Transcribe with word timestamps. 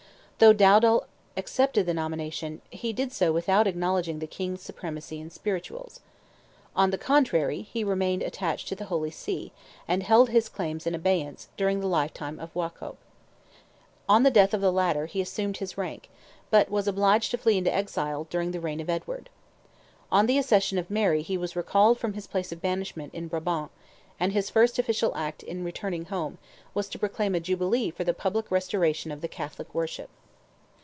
Though 0.43 0.53
Dowdal 0.53 1.05
accepted 1.37 1.85
the 1.85 1.93
nomination, 1.93 2.63
he 2.71 2.93
did 2.93 3.11
so 3.13 3.31
without 3.31 3.67
acknowledging 3.67 4.17
the 4.17 4.25
King's 4.25 4.63
supremacy 4.63 5.19
in 5.21 5.29
spirituals. 5.29 5.99
On 6.75 6.89
the 6.89 6.97
contrary 6.97 7.61
he 7.61 7.83
remained 7.83 8.23
attached 8.23 8.67
to 8.69 8.75
the 8.75 8.85
Holy 8.85 9.11
See, 9.11 9.51
and 9.87 10.01
held 10.01 10.29
his 10.31 10.49
claims 10.49 10.87
in 10.87 10.95
abeyance, 10.95 11.49
during 11.57 11.79
the 11.79 11.85
lifetime 11.85 12.39
of 12.39 12.49
Waucop. 12.55 12.95
On 14.09 14.23
the 14.23 14.31
death 14.31 14.55
of 14.55 14.61
the 14.61 14.71
latter, 14.73 15.05
he 15.05 15.21
assumed 15.21 15.57
his 15.57 15.77
rank, 15.77 16.09
but 16.49 16.71
was 16.71 16.87
obliged 16.87 17.29
to 17.29 17.37
fly 17.37 17.51
into 17.51 17.71
exile, 17.71 18.25
during 18.31 18.49
the 18.49 18.59
reign 18.59 18.79
of 18.79 18.89
Edward. 18.89 19.29
On 20.11 20.25
the 20.25 20.39
accession 20.39 20.79
of 20.79 20.89
Mary 20.89 21.21
he 21.21 21.37
was 21.37 21.55
recalled 21.55 21.99
from 21.99 22.13
his 22.13 22.25
place 22.25 22.51
of 22.51 22.63
banishment 22.63 23.13
in 23.13 23.27
Brabant, 23.27 23.69
and 24.19 24.33
his 24.33 24.49
first 24.49 24.79
official 24.79 25.15
act 25.15 25.43
on 25.47 25.63
returning 25.63 26.05
home 26.05 26.39
was 26.73 26.89
to 26.89 26.97
proclaim 26.97 27.35
a 27.35 27.39
Jubilee 27.39 27.91
for 27.91 28.03
the 28.03 28.11
public 28.15 28.49
restoration 28.49 29.11
of 29.11 29.21
the 29.21 29.27
Catholic 29.27 29.75
worship. 29.75 30.09